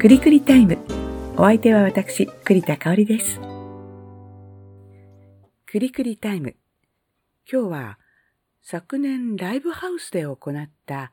[0.00, 0.78] くりくりタイム。
[1.36, 3.38] お相手は私、栗田香織です。
[5.66, 6.56] くりくりタイム。
[7.46, 7.98] 今日は
[8.62, 11.12] 昨年ライブハウスで行った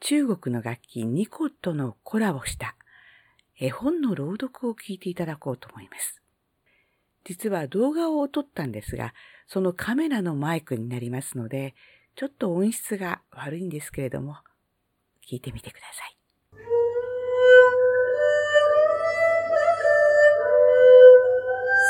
[0.00, 2.76] 中国の楽器ニコとのコラボした
[3.58, 6.20] 絵本の朗読を聞いていただこうと思います。
[7.24, 9.14] 実は動画を撮ったんですが、
[9.46, 11.74] そのカメラのマイクになりますので、
[12.16, 14.36] ちょっと音質が悪いんですけれども、
[15.26, 16.21] 聞いてみてください。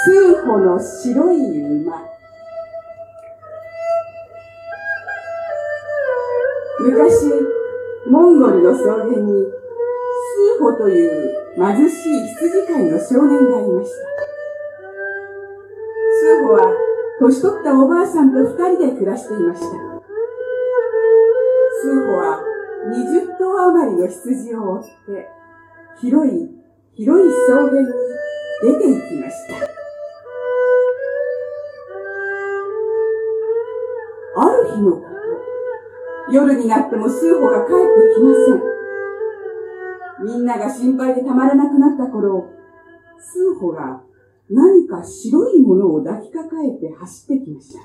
[0.05, 2.03] 数歩の白い馬。
[6.81, 7.31] 昔
[8.09, 13.97] モンゴルの草原に数歩という貧しい羊飼いの少年がいました。
[16.19, 16.75] 数歩は
[17.21, 19.67] 年取ったおばあさんと二人で暮らしていました。
[21.81, 22.41] 数歩は
[22.91, 25.29] 二十頭余りの羊を追って
[26.01, 26.51] 広い
[26.97, 27.87] 広い草原に
[28.63, 29.82] 出て行きました。
[34.75, 35.03] 日の、
[36.31, 40.37] 夜になっても数歩が帰ってきません。
[40.39, 42.49] みんなが心配でたまらなくなった頃、
[43.19, 44.03] 数歩が
[44.51, 47.81] 何か白いものを抱きかかえて走ってきました。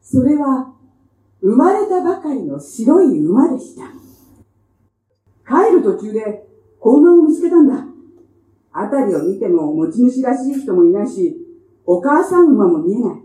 [0.00, 0.74] それは、
[1.40, 3.92] 生まれたばかりの白い馬でした。
[5.46, 6.46] 帰る途中で
[6.80, 7.84] 子馬を見つけたんだ。
[8.72, 11.36] あたりを見ても持ち主らしい人もいないし、
[11.86, 13.22] お母さん馬も見えない。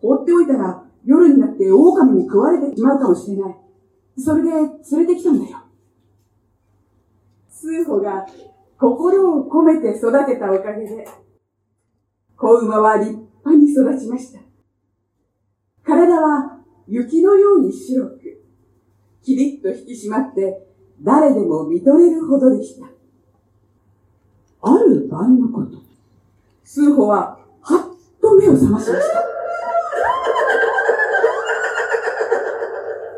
[0.00, 3.56] 放っておいたら夜になって狼に食われてしまうかもしれない。
[4.16, 5.58] それで連れてきたんだよ。
[7.48, 8.26] 数歩が
[8.78, 11.06] 心を込めて育てたおかげで、
[12.36, 14.40] 子馬は立派に育ちました。
[15.84, 18.42] 体は雪のように白く、
[19.22, 20.66] キリッと引き締まって
[21.02, 22.86] 誰でも見とれるほどでした。
[24.62, 25.78] ある晩のこと、
[26.62, 29.22] 数歩ははっと目を覚ましました。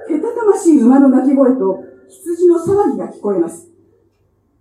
[0.08, 3.68] けたたましい馬の鳴き声と羊の騒ぎが聞こえます。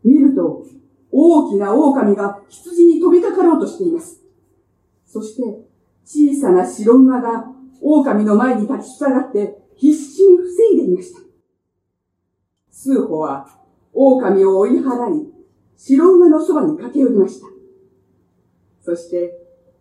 [0.04, 0.66] 見ると、
[1.12, 4.22] 大きな狼が羊に飛びかかろうとしています。
[5.06, 5.44] そして、
[6.04, 7.46] 小さな白馬が
[7.82, 11.20] 狼の前に立ち塞がって必死に防いでいました。
[12.70, 13.48] 数歩は
[13.94, 15.34] 狼を追い払い、
[15.78, 17.48] 白馬のそばに駆け寄りました。
[18.82, 19.34] そして、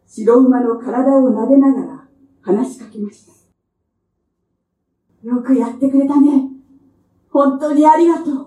[0.06, 2.08] 白馬の体を撫でながら
[2.40, 3.43] 話しかけました。
[5.24, 6.50] よくやってくれたね。
[7.32, 8.46] 本当にありがとう。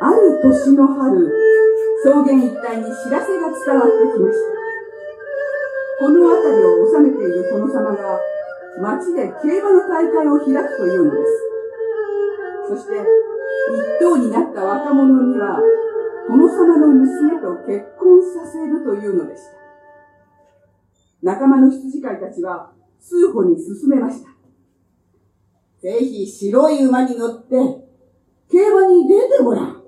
[0.00, 1.30] ある年の春、
[2.02, 4.52] 草原一帯に知らせが伝わってきました。
[6.00, 8.18] この辺りを治めている殿様が
[8.80, 11.52] 町で競馬の大会を開くというのです。
[12.70, 15.60] そして、一等になった若者には、
[16.28, 19.62] 殿様の娘と結婚させるというのでした。
[21.22, 24.30] 仲間の羊飼いたちは数歩に進めました。
[25.80, 27.56] ぜひ白い馬に乗って
[28.50, 29.82] 競馬に出てごらん。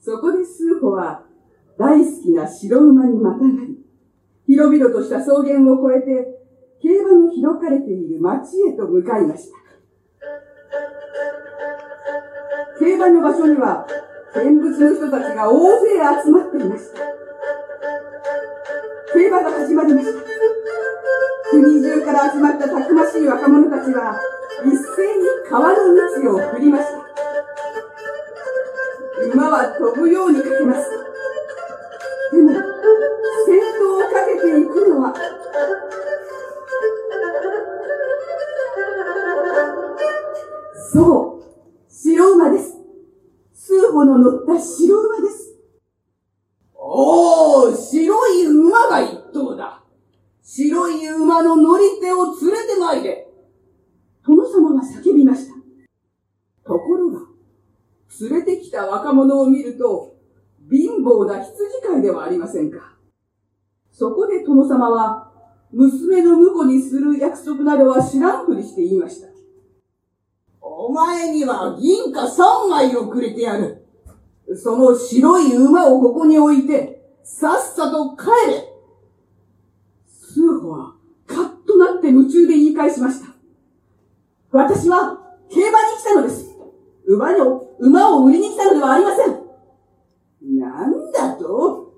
[0.00, 1.24] そこで数歩は
[1.78, 3.78] 大好きな白馬にまたがり、
[4.46, 6.38] 広々とした草原を越えて
[6.82, 9.56] 競馬の開かれている町へと向かいました。
[12.78, 13.86] 競馬の場所には
[14.34, 15.88] 見物の人たちが大勢
[16.24, 17.00] 集まっていました。
[19.12, 20.12] 競馬が始まりました。
[21.50, 24.18] 国中から集まったたくましい若者たちは、
[24.64, 25.76] 一斉に川の
[26.24, 26.92] 道を振りました。
[29.34, 30.90] 馬は飛ぶようにかけます。
[32.32, 32.62] でも、先
[33.78, 35.14] 頭をかけていくのは、
[40.90, 41.42] そう、
[41.90, 42.71] 白馬です。
[43.92, 45.54] 数歩の乗った白馬です。
[46.74, 49.84] おー、白い馬が一頭だ。
[50.42, 53.28] 白い馬の乗り手を連れてまいれ。
[54.26, 55.54] 殿様は叫びました。
[56.64, 57.20] ところが、
[58.20, 60.16] 連れてきた若者を見ると、
[60.70, 61.54] 貧乏な羊
[61.86, 62.96] 飼いではありませんか。
[63.90, 65.30] そこで殿様は、
[65.70, 69.28] 娘の婿にする約束などは知らんふりして言いました。
[70.60, 73.81] お前には銀貨三枚をくれてやる。
[74.56, 78.68] その白い馬をここに置いて、さっさと帰れ。
[80.06, 80.94] 数歩は、
[81.26, 83.26] カッとなって夢中で言い返しました。
[84.50, 85.18] 私は、
[85.50, 86.46] 競馬に来たのです。
[87.06, 89.42] 馬を、馬を売りに来たのではありません。
[90.58, 91.92] なんだと？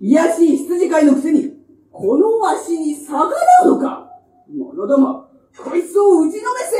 [0.00, 1.56] いやしい羊飼いのくせに、
[1.90, 3.28] このわしに逆ら
[3.64, 4.08] うのか？
[4.48, 6.76] 者ども、こいつを打ちのめせ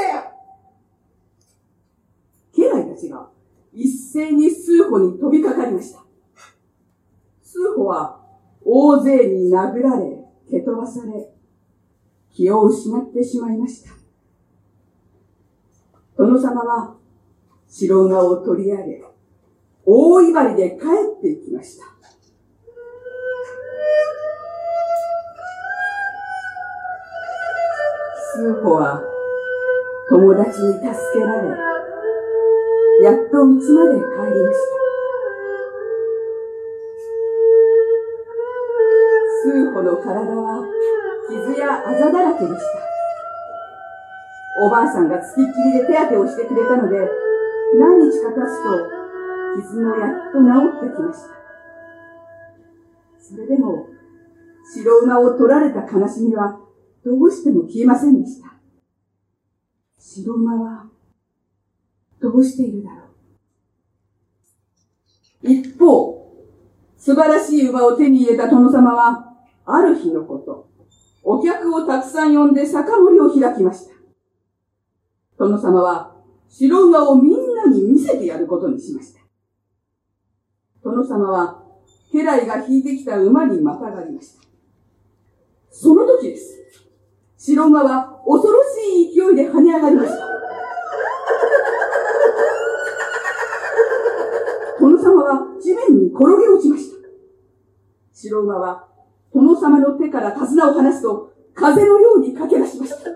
[2.62, 3.28] 家来たちが
[3.78, 6.00] 一斉に数歩に飛びかかりました。
[7.40, 8.20] 数歩は
[8.64, 10.18] 大勢に殴られ、
[10.50, 11.32] 蹴飛ばされ、
[12.32, 13.92] 気を失ってしまいました。
[16.16, 16.96] 殿様は
[17.68, 19.04] 白馬を取り上げ、
[19.86, 20.86] 大威張りで帰
[21.18, 21.84] っていきました。
[28.34, 29.00] 数歩は
[30.10, 30.84] 友達に助
[31.14, 31.77] けられ、
[33.00, 34.78] やっと家まで帰りました。
[39.40, 40.64] 数歩の体は
[41.28, 42.60] 傷やあざだらけでした。
[44.60, 46.98] おばあさんがつきっきりで手当てをしてくれたので、
[47.78, 48.98] 何日か経つと
[49.62, 50.48] 傷もやっと治
[50.86, 51.38] ってきました。
[53.20, 53.86] それでも、
[54.74, 56.58] 白馬を取られた悲しみは
[57.04, 58.54] どうしても消えませんでした。
[59.98, 60.97] 白馬は
[62.20, 62.96] どうしているだろ
[65.44, 65.50] う。
[65.50, 66.32] 一方、
[66.96, 69.34] 素晴らしい馬を手に入れた殿様は、
[69.64, 70.68] ある日のこと、
[71.22, 73.94] お客をたくさん呼んで酒盛りを開きました。
[75.36, 76.16] 殿様は
[76.48, 79.20] 白馬をみんなに見せてやることにしました。
[80.82, 81.62] 殿様は
[82.12, 84.42] 家来が引いてきた馬にまたがりました。
[85.70, 86.56] その時です。
[87.36, 90.26] 白馬は恐ろしい勢いで跳ね上がりました。
[94.80, 96.96] 殿様は地面に転げ落ちました。
[98.14, 98.88] 白馬は
[99.34, 103.10] 殿様の手から手綱を離すと風のように駆け出しました。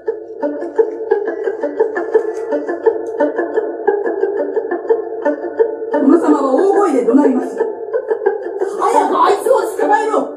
[5.99, 7.65] 殿様は大声で怒鳴りました。
[7.65, 10.29] 早くあいつを捕まえろ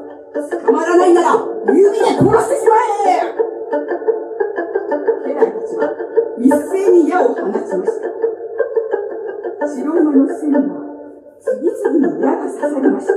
[0.64, 1.36] 捕まらないなら
[1.68, 2.76] 指で殺してしま
[3.06, 3.20] え
[5.26, 5.82] 家来たちは
[6.38, 7.95] 一斉に矢を放ちました。
[12.70, 13.12] さりました。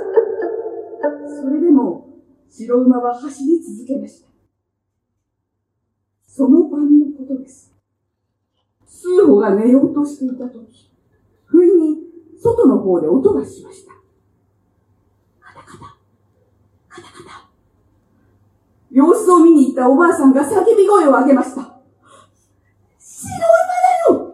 [1.41, 2.07] それでも
[2.49, 4.29] 白馬は走り続けました。
[6.27, 7.73] その晩のことです。
[8.85, 10.91] 数歩が寝ようとしていたとき、
[11.45, 11.97] 不意に
[12.41, 13.93] 外の方で音がしました。
[15.39, 15.95] カタカタ、
[16.87, 17.49] カタカタ。
[18.91, 21.61] 様子を見に行ったおばあさんが叫び声を上げました。
[21.61, 24.33] 白馬だよ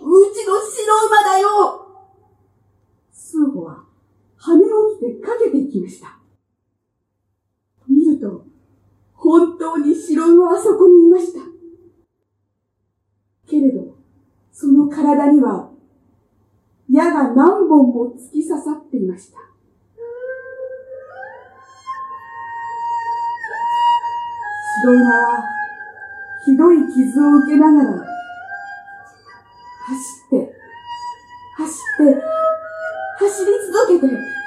[0.00, 1.48] うちの白馬だよ
[3.12, 3.84] 数歩は
[4.36, 4.58] 羽を
[4.98, 6.18] 着てかけていきました。
[7.88, 8.44] 見ると、
[9.14, 11.40] 本当に白馬はそこにいました。
[13.48, 13.96] けれど、
[14.52, 15.70] その体には
[16.90, 19.38] 矢が何本も突き刺さっていました。
[24.82, 25.44] 白馬は
[26.44, 28.06] ひどい傷を受けながら、
[29.86, 29.96] 走
[30.26, 30.54] って、
[31.56, 31.72] 走
[32.02, 32.22] って、
[33.18, 34.45] 走り続けて、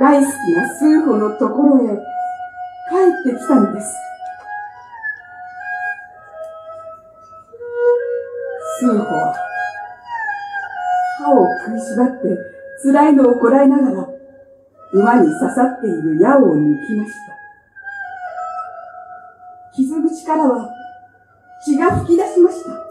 [0.00, 1.92] 大好きな数歩のところへ帰
[3.30, 3.94] ってきたのです。
[8.80, 9.34] 数歩は
[11.18, 12.34] 歯を食いしばって
[12.82, 14.08] 辛いのをこらえながら
[14.94, 17.36] 馬に刺さっている矢を抜きました。
[19.74, 20.66] 傷口からは
[21.62, 22.89] 血が吹き出しました。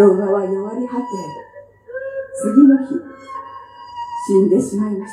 [0.00, 1.02] 白馬は弱り果て、
[2.32, 2.96] 次の日、
[4.26, 5.12] 死んでしまいまし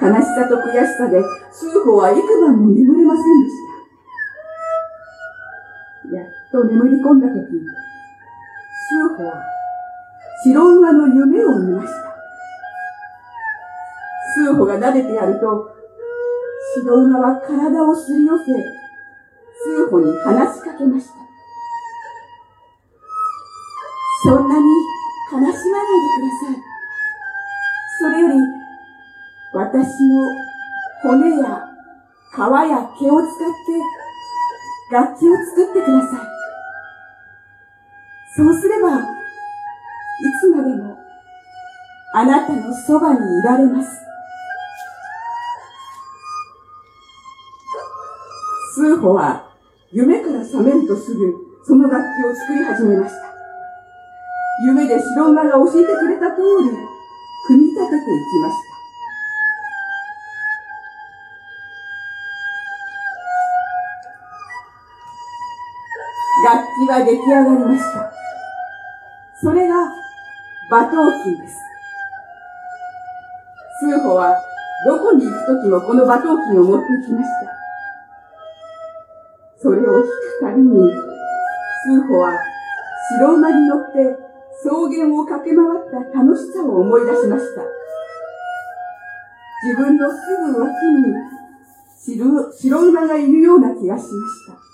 [0.00, 0.08] た。
[0.08, 1.22] 悲しさと悔しさで、
[1.52, 3.56] 数歩は幾晩も眠れませんでし
[6.08, 6.16] た。
[6.16, 7.52] やっと眠り込んだとき、
[8.88, 9.44] 数歩は
[10.42, 11.92] 白馬の夢を見ました。
[14.34, 15.76] 数歩が撫でてやると、
[16.76, 18.44] 白馬は体をすり寄せ、
[19.78, 21.12] 数歩に話しかけました。
[24.24, 24.64] そんなに
[25.32, 26.58] 悲しまないでください。
[28.00, 28.34] それより、
[29.52, 30.26] 私の
[31.02, 31.68] 骨や
[32.34, 36.26] 皮や毛を使って楽器を作ってください。
[38.36, 39.02] そうすれば、い
[40.40, 40.98] つまでも
[42.14, 43.90] あなたのそばにいられます。
[48.74, 49.47] 数歩は
[49.90, 53.28] 夢から覚めるとすぐ、その楽器を作り始めました。
[54.66, 56.68] 夢で白馬が教えてくれた通り、
[57.46, 58.68] 組み立てていきました。
[66.44, 68.12] 楽器は出来上がりました。
[69.40, 69.74] それが、
[70.70, 71.56] 馬頭琴です。
[73.80, 74.36] スーホは、
[74.86, 77.57] どこに行くときもこの馬頭琴を持ってきました。
[79.60, 80.08] それを弾く
[80.40, 80.92] たびに、
[81.84, 82.38] 数歩は
[83.18, 84.16] 白馬に乗って
[84.60, 87.62] 草原を駆け回った楽しさを思い出しました。
[89.64, 90.16] 自分のす
[90.52, 91.12] ぐ脇に
[91.98, 94.10] 白白馬がいるような気がしまし
[94.46, 94.68] た。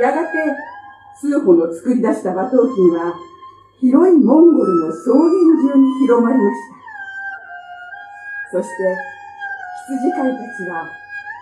[0.00, 0.38] やがて、
[1.20, 3.14] 数歩の作り出した馬頭琴は、
[3.80, 5.24] 広いモンゴルの草原
[5.72, 6.56] 中に広まりまし
[8.52, 8.60] た。
[8.60, 9.17] そして、
[9.88, 10.86] 羊飼いたちは、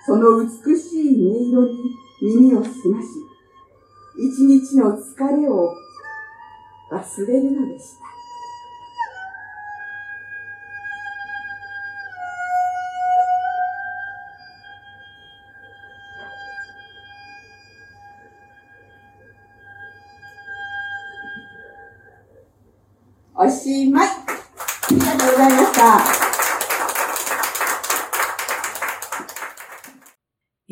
[0.06, 3.08] その美しい音色に耳を澄まし、
[4.16, 5.74] 一日の疲れを
[6.92, 8.06] 忘れるのでした。
[23.38, 24.08] おしまい。
[24.08, 24.14] あ
[24.90, 25.74] りがとうございまし
[26.20, 26.25] た。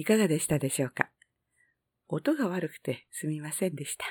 [0.05, 1.09] いかがでしたでしょうか？
[2.09, 4.05] 音が悪くてすみませんでした。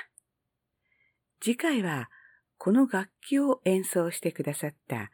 [1.40, 2.10] 次回は、
[2.58, 5.12] この楽器を演奏してくださった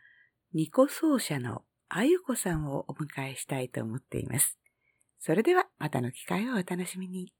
[0.54, 4.58] ニコ奏者のあゆこさんをお迎えしたいと思っています。
[5.18, 7.34] それではまたの機会をお楽しみに。